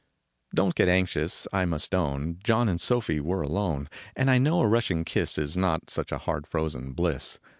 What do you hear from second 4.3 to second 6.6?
I know a Russian kiss Is not such hard